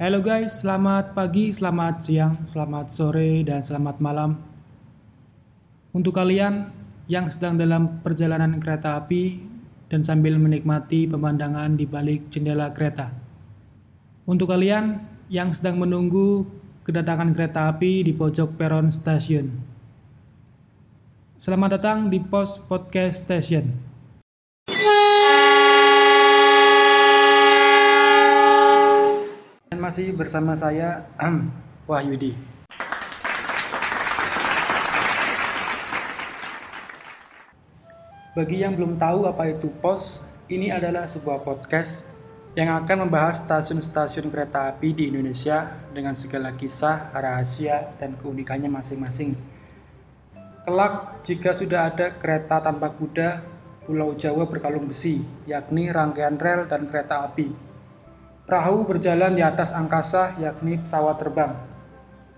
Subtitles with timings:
[0.00, 4.32] Halo guys, selamat pagi, selamat siang, selamat sore, dan selamat malam.
[5.92, 6.72] Untuk kalian
[7.04, 9.36] yang sedang dalam perjalanan kereta api
[9.92, 13.12] dan sambil menikmati pemandangan di balik jendela kereta.
[14.24, 14.96] Untuk kalian
[15.28, 16.48] yang sedang menunggu
[16.88, 19.52] kedatangan kereta api di pojok peron stasiun.
[21.36, 23.89] Selamat datang di Pos Podcast Station.
[29.90, 31.02] Masih bersama saya
[31.90, 32.30] Wahyudi.
[38.38, 42.14] Bagi yang belum tahu apa itu pos, ini adalah sebuah podcast
[42.54, 49.34] yang akan membahas stasiun-stasiun kereta api di Indonesia dengan segala kisah, rahasia, dan keunikannya masing-masing.
[50.70, 53.42] Kelak, jika sudah ada kereta tanpa kuda,
[53.90, 55.18] Pulau Jawa berkalung besi,
[55.50, 57.69] yakni rangkaian rel dan kereta api
[58.50, 61.54] Perahu berjalan di atas angkasa, yakni pesawat terbang.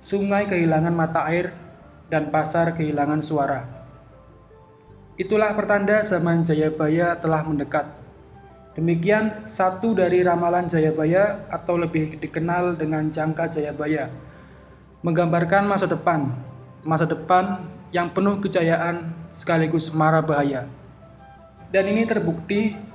[0.00, 1.52] Sungai kehilangan mata air,
[2.08, 3.60] dan pasar kehilangan suara.
[5.20, 7.92] Itulah pertanda zaman Jayabaya telah mendekat.
[8.72, 14.08] Demikian satu dari ramalan Jayabaya atau lebih dikenal dengan jangka Jayabaya.
[15.04, 16.32] Menggambarkan masa depan,
[16.88, 17.60] masa depan
[17.92, 20.64] yang penuh kejayaan sekaligus mara bahaya.
[21.68, 22.87] Dan ini terbukti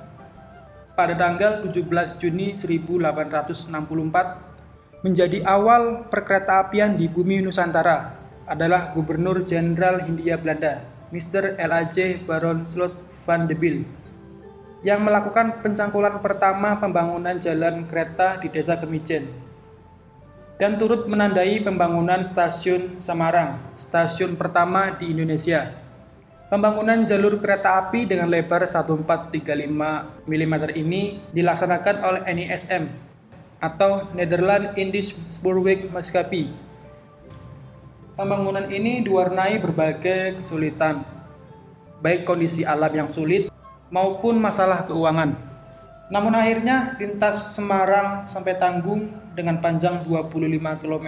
[0.93, 8.13] pada tanggal 17 Juni 1864 menjadi awal perkeretaapian di bumi Nusantara
[8.45, 11.57] adalah Gubernur Jenderal Hindia Belanda, Mr.
[11.59, 12.29] L.A.J.
[12.29, 12.93] Baron Slot
[13.27, 13.81] van de Biel,
[14.85, 19.25] yang melakukan pencangkulan pertama pembangunan jalan kereta di Desa Kemijen
[20.61, 25.82] dan turut menandai pembangunan stasiun Samarang, stasiun pertama di Indonesia
[26.51, 32.83] Pembangunan jalur kereta api dengan lebar 1435 mm ini dilaksanakan oleh NISM
[33.63, 36.51] atau Netherlands Indisch Spoorweg Maatschappij.
[38.19, 41.01] Pembangunan ini diwarnai berbagai kesulitan,
[42.03, 43.47] baik kondisi alam yang sulit
[43.87, 45.33] maupun masalah keuangan.
[46.11, 51.07] Namun akhirnya lintas Semarang sampai Tanggung dengan panjang 25 km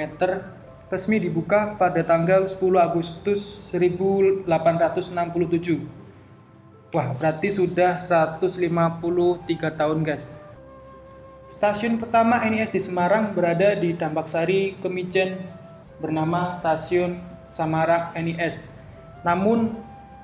[0.95, 4.47] resmi dibuka pada tanggal 10 Agustus 1867.
[6.95, 8.63] Wah, berarti sudah 153
[9.75, 10.31] tahun, guys.
[11.51, 15.35] Stasiun pertama NIS di Semarang berada di Dambaksari, Kemijen,
[15.99, 17.19] bernama Stasiun
[17.51, 18.71] Samarang NIS.
[19.27, 19.75] Namun,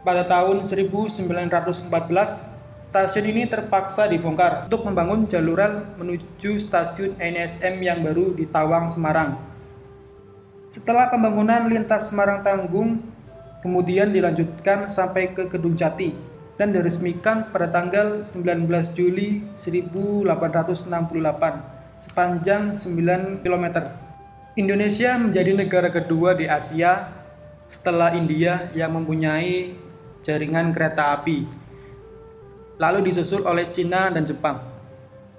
[0.07, 1.19] pada tahun 1914,
[2.79, 8.87] stasiun ini terpaksa dibongkar untuk membangun jalur rel menuju stasiun NSM yang baru di Tawang,
[8.87, 9.50] Semarang.
[10.71, 13.03] Setelah pembangunan lintas Semarang Tanggung,
[13.59, 16.15] kemudian dilanjutkan sampai ke Kedung Jati
[16.55, 20.87] dan diresmikan pada tanggal 19 Juli 1868
[21.99, 23.65] sepanjang 9 km.
[24.55, 27.19] Indonesia menjadi negara kedua di Asia
[27.67, 29.75] setelah India yang mempunyai
[30.23, 31.51] jaringan kereta api.
[32.79, 34.63] Lalu disusul oleh Cina dan Jepang.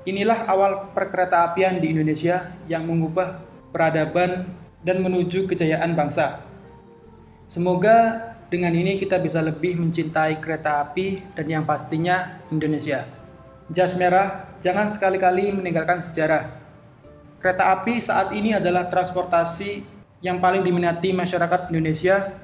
[0.05, 3.41] Inilah awal perkeretaapian di Indonesia yang mengubah
[3.73, 6.43] peradaban dan menuju kejayaan bangsa.
[7.47, 13.09] Semoga dengan ini kita bisa lebih mencintai kereta api dan yang pastinya Indonesia.
[13.73, 16.53] Jas merah, jangan sekali-kali meninggalkan sejarah.
[17.41, 19.83] Kereta api saat ini adalah transportasi
[20.23, 22.37] yang paling diminati masyarakat Indonesia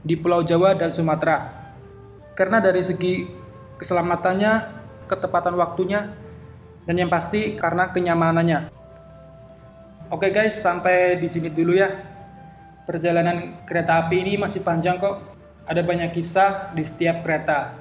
[0.00, 1.50] di Pulau Jawa dan Sumatera.
[2.38, 3.26] Karena dari segi
[3.76, 4.52] keselamatannya,
[5.10, 6.08] ketepatan waktunya,
[6.86, 8.75] dan yang pasti karena kenyamanannya.
[10.06, 11.90] Oke guys, sampai di sini dulu ya.
[12.86, 15.18] Perjalanan kereta api ini masih panjang kok.
[15.66, 17.74] Ada banyak kisah di setiap kereta.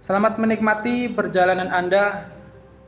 [0.00, 2.32] Selamat menikmati perjalanan Anda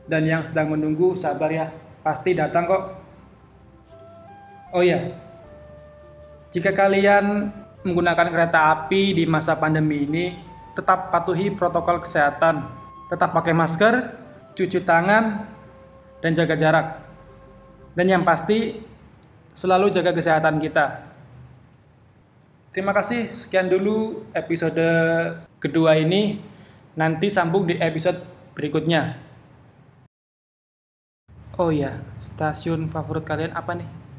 [0.09, 1.69] dan yang sedang menunggu sabar ya.
[2.01, 2.83] Pasti datang kok.
[4.73, 5.13] Oh iya.
[6.49, 7.53] Jika kalian
[7.85, 10.33] menggunakan kereta api di masa pandemi ini,
[10.73, 12.65] tetap patuhi protokol kesehatan.
[13.05, 13.93] Tetap pakai masker,
[14.57, 15.45] cuci tangan,
[16.25, 17.10] dan jaga jarak.
[17.91, 18.79] Dan yang pasti
[19.51, 21.11] selalu jaga kesehatan kita.
[22.71, 24.79] Terima kasih, sekian dulu episode
[25.59, 26.39] kedua ini.
[26.95, 28.23] Nanti sambung di episode
[28.55, 29.19] berikutnya.
[31.59, 34.00] Oh ya, stasiun favorit kalian apa nih?